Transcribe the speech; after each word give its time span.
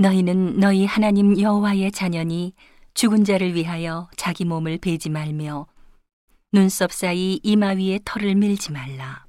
너희는 0.00 0.58
너희 0.58 0.86
하나님 0.86 1.38
여호와의 1.38 1.92
자녀니 1.92 2.54
죽은 2.94 3.22
자를 3.22 3.54
위하여 3.54 4.08
자기 4.16 4.46
몸을 4.46 4.78
베지 4.78 5.10
말며 5.10 5.66
눈썹 6.52 6.90
사이 6.90 7.38
이마 7.42 7.72
위에 7.72 8.00
털을 8.06 8.34
밀지 8.34 8.72
말라. 8.72 9.26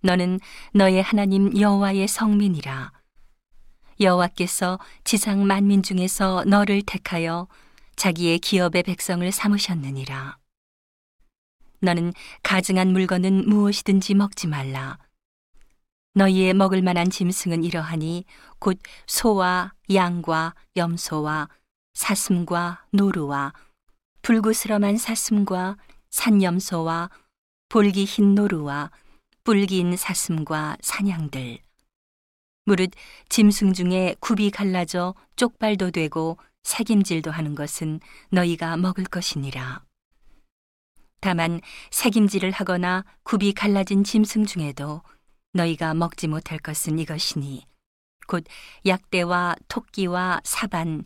너는 0.00 0.40
너의 0.72 1.02
하나님 1.02 1.54
여호와의 1.60 2.08
성민이라. 2.08 2.92
여호와께서 4.00 4.78
지상 5.04 5.46
만민 5.46 5.82
중에서 5.82 6.44
너를 6.46 6.80
택하여 6.80 7.46
자기의 7.96 8.38
기업의 8.38 8.84
백성을 8.84 9.30
삼으셨느니라. 9.30 10.38
너는 11.80 12.14
가증한 12.42 12.88
물건은 12.88 13.50
무엇이든지 13.50 14.14
먹지 14.14 14.46
말라. 14.46 14.96
너희의 16.14 16.54
먹을 16.54 16.82
만한 16.82 17.08
짐승은 17.10 17.64
이러하니 17.64 18.24
곧 18.58 18.78
소와 19.06 19.74
양과 19.92 20.54
염소와 20.76 21.48
사슴과 21.94 22.84
노루와 22.90 23.52
불구스럼한 24.22 24.96
사슴과 24.96 25.76
산염소와 26.10 27.10
볼기 27.68 28.04
흰 28.04 28.34
노루와 28.34 28.90
뿔긴 29.44 29.96
사슴과 29.96 30.76
사냥들 30.80 31.58
무릇 32.64 32.90
짐승 33.28 33.72
중에 33.72 34.14
굽이 34.20 34.50
갈라져 34.50 35.14
쪽발도 35.36 35.90
되고 35.92 36.36
색임질도 36.62 37.30
하는 37.30 37.54
것은 37.54 38.00
너희가 38.30 38.76
먹을 38.76 39.04
것이니라. 39.04 39.82
다만 41.20 41.60
색임질을 41.90 42.50
하거나 42.50 43.04
굽이 43.24 43.54
갈라진 43.54 44.04
짐승 44.04 44.46
중에도 44.46 45.02
너희가 45.52 45.94
먹지 45.94 46.28
못할 46.28 46.58
것은 46.58 46.98
이것이니 46.98 47.66
곧 48.26 48.44
약대와 48.86 49.56
토끼와 49.68 50.40
사반 50.44 51.02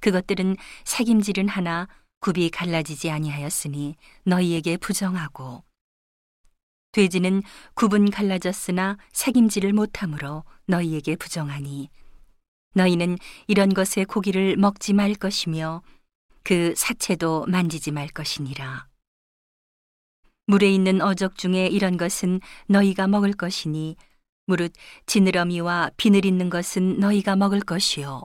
그것들은 0.00 0.56
색임질은 0.84 1.48
하나 1.48 1.88
굽이 2.20 2.50
갈라지지 2.50 3.10
아니하였으니 3.10 3.96
너희에게 4.24 4.76
부정하고 4.76 5.64
돼지는 6.92 7.42
굽은 7.74 8.10
갈라졌으나 8.10 8.96
색임질을 9.12 9.72
못하므로 9.72 10.44
너희에게 10.66 11.16
부정하니 11.16 11.90
너희는 12.74 13.18
이런 13.46 13.72
것의 13.72 14.04
고기를 14.06 14.56
먹지 14.56 14.92
말 14.92 15.14
것이며 15.14 15.82
그 16.42 16.74
사체도 16.76 17.46
만지지 17.48 17.90
말 17.90 18.08
것이니라. 18.08 18.86
물에 20.46 20.70
있는 20.70 21.02
어적 21.02 21.36
중에 21.36 21.66
이런 21.66 21.96
것은 21.96 22.40
너희가 22.68 23.08
먹을 23.08 23.32
것이니 23.32 23.96
무릇 24.46 24.72
지느러미와 25.06 25.90
비늘 25.96 26.24
있는 26.24 26.50
것은 26.50 27.00
너희가 27.00 27.34
먹을 27.34 27.60
것이요. 27.60 28.22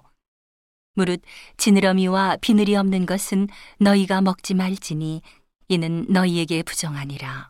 무릇 0.93 1.21
지느러미와 1.57 2.37
비늘이 2.41 2.75
없는 2.75 3.07
것은 3.07 3.47
너희가 3.79 4.21
먹지 4.21 4.53
말지니 4.53 5.21
이는 5.67 6.05
너희에게 6.09 6.61
부정하니라. 6.63 7.49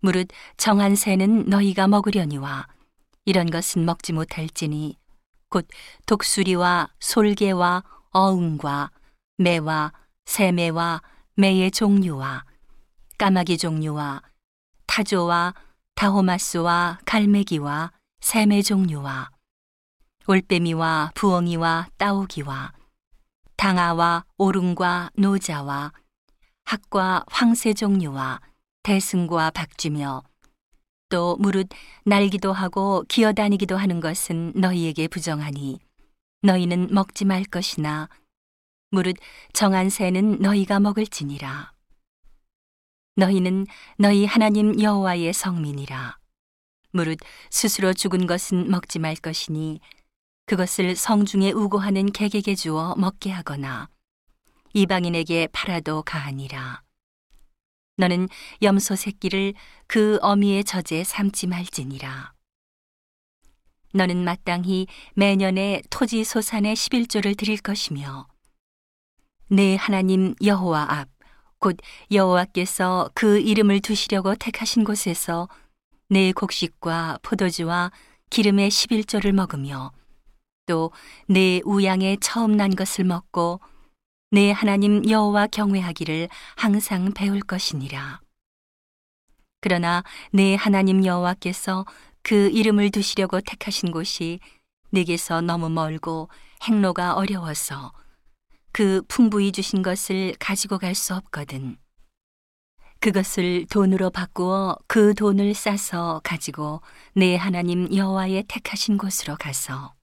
무릇 0.00 0.28
정한 0.56 0.96
새는 0.96 1.46
너희가 1.46 1.86
먹으려니와 1.86 2.66
이런 3.26 3.50
것은 3.50 3.84
먹지 3.84 4.12
못할지니 4.14 4.96
곧 5.50 5.66
독수리와 6.06 6.88
솔개와 6.98 7.84
어흥과 8.10 8.90
매와 9.36 9.92
새매와 10.24 11.02
매의 11.34 11.70
종류와 11.70 12.44
까마귀 13.18 13.58
종류와 13.58 14.22
타조와 14.86 15.54
다호마스와 15.94 16.98
갈매기와 17.04 17.92
샘의 18.20 18.62
종류와 18.62 19.30
올빼미와 20.26 21.12
부엉이와 21.14 21.88
따오기와 21.96 22.72
당아와 23.56 24.24
오름과 24.38 25.10
노자와 25.16 25.92
학과 26.64 27.24
황새 27.28 27.74
종류와 27.74 28.40
대승과 28.82 29.50
박쥐며 29.50 30.22
또 31.08 31.36
무릇 31.36 31.68
날기도 32.04 32.52
하고 32.52 33.04
기어다니기도 33.08 33.76
하는 33.76 34.00
것은 34.00 34.52
너희에게 34.56 35.08
부정하니 35.08 35.78
너희는 36.42 36.88
먹지 36.90 37.24
말 37.24 37.44
것이나 37.44 38.08
무릇 38.90 39.16
정한 39.52 39.90
새는 39.90 40.38
너희가 40.38 40.80
먹을지니라. 40.80 41.73
너희는 43.16 43.66
너희 43.96 44.26
하나님 44.26 44.80
여호와의 44.80 45.32
성민이라. 45.32 46.18
무릇 46.90 47.18
스스로 47.50 47.92
죽은 47.92 48.26
것은 48.26 48.70
먹지 48.70 48.98
말 48.98 49.14
것이니 49.14 49.80
그것을 50.46 50.96
성중에 50.96 51.52
우고하는 51.52 52.12
객에게 52.12 52.54
주어 52.54 52.94
먹게 52.96 53.30
하거나 53.30 53.88
이방인에게 54.74 55.48
팔아도 55.52 56.02
가하니라. 56.02 56.82
너는 57.96 58.28
염소 58.62 58.96
새끼를 58.96 59.54
그 59.86 60.18
어미의 60.20 60.64
젖에 60.64 61.04
삼지 61.04 61.46
말지니라. 61.46 62.32
너는 63.92 64.24
마땅히 64.24 64.88
매년에 65.14 65.82
토지 65.88 66.24
소산의 66.24 66.74
11조를 66.74 67.38
드릴 67.38 67.58
것이며 67.58 68.26
내 69.48 69.76
하나님 69.76 70.34
여호와 70.42 70.86
앞 70.90 71.13
곧 71.64 71.78
여호와께서 72.12 73.08
그 73.14 73.40
이름을 73.40 73.80
두시려고 73.80 74.34
택하신 74.34 74.84
곳에서 74.84 75.48
내 76.10 76.30
곡식과 76.32 77.20
포도주와 77.22 77.90
기름의 78.28 78.70
11조를 78.70 79.32
먹으며 79.32 79.90
또 80.66 80.90
내 81.26 81.62
우양에 81.64 82.18
처음 82.20 82.58
난 82.58 82.74
것을 82.74 83.06
먹고 83.06 83.60
내 84.30 84.52
하나님 84.52 85.08
여호와 85.08 85.46
경외하기를 85.46 86.28
항상 86.56 87.12
배울 87.14 87.40
것이니라. 87.40 88.20
그러나 89.62 90.04
내 90.32 90.56
하나님 90.56 91.02
여호와께서 91.06 91.86
그 92.22 92.50
이름을 92.50 92.90
두시려고 92.90 93.40
택하신 93.40 93.90
곳이 93.90 94.38
내게서 94.90 95.40
너무 95.40 95.70
멀고 95.70 96.28
행로가 96.62 97.14
어려워서 97.14 97.94
그 98.74 99.02
풍부히 99.06 99.52
주신 99.52 99.82
것을 99.82 100.34
가지고 100.40 100.78
갈 100.78 100.96
수 100.96 101.14
없거든. 101.14 101.76
그것을 102.98 103.66
돈으로 103.66 104.10
바꾸어 104.10 104.76
그 104.88 105.14
돈을 105.14 105.54
싸서 105.54 106.20
가지고 106.24 106.80
내 107.14 107.36
하나님 107.36 107.94
여호와의 107.94 108.44
택하신 108.48 108.98
곳으로 108.98 109.36
가서 109.36 109.94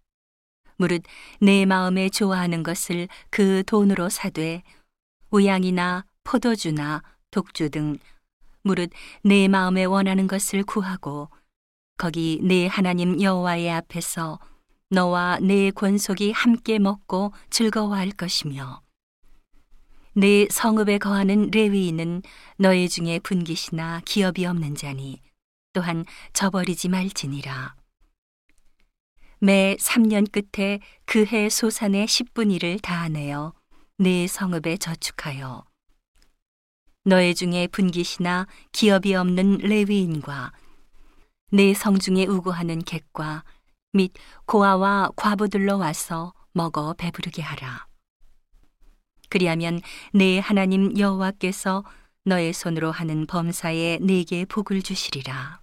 무릇 0.77 1.03
내 1.41 1.65
마음에 1.65 2.07
좋아하는 2.07 2.63
것을 2.63 3.09
그 3.29 3.63
돈으로 3.65 4.07
사되 4.07 4.63
우양이나 5.31 6.05
포도주나 6.23 7.03
독주 7.31 7.71
등 7.71 7.97
무릇 8.61 8.89
내 9.21 9.49
마음에 9.49 9.83
원하는 9.83 10.27
것을 10.27 10.63
구하고 10.63 11.29
거기 11.97 12.39
내 12.41 12.67
하나님 12.67 13.21
여호와의 13.21 13.69
앞에서 13.69 14.39
너와 14.91 15.39
내 15.39 15.71
권속이 15.71 16.33
함께 16.33 16.77
먹고 16.77 17.31
즐거워할 17.49 18.11
것이며 18.11 18.81
내 20.13 20.45
성읍에 20.51 20.97
거하는 20.97 21.49
레위인은 21.49 22.23
너희 22.57 22.89
중에 22.89 23.19
분깃이나 23.19 24.01
기업이 24.03 24.45
없는 24.45 24.75
자니 24.75 25.21
또한 25.71 26.03
저버리지 26.33 26.89
말지니라. 26.89 27.75
매 29.39 29.77
3년 29.77 30.29
끝에 30.29 30.79
그 31.05 31.25
해 31.25 31.49
소산의 31.49 32.05
10분 32.07 32.53
1을 32.59 32.81
다하내어 32.81 33.53
내 33.97 34.27
성읍에 34.27 34.75
저축하여 34.75 35.63
너희 37.05 37.33
중에 37.33 37.67
분깃이나 37.67 38.45
기업이 38.73 39.15
없는 39.15 39.59
레위인과 39.59 40.51
내 41.53 41.73
성중에 41.73 42.25
우고하는 42.25 42.83
객과 42.83 43.45
및 43.93 44.13
고아와 44.45 45.11
과부들로 45.15 45.77
와서 45.77 46.33
먹어 46.53 46.93
배부르게 46.93 47.41
하라. 47.41 47.87
그리하면 49.29 49.81
내 50.13 50.39
하나님 50.39 50.97
여호와께서 50.97 51.83
너의 52.25 52.53
손으로 52.53 52.91
하는 52.91 53.25
범사에 53.25 53.99
내게 54.01 54.45
복을 54.45 54.81
주시리라. 54.81 55.60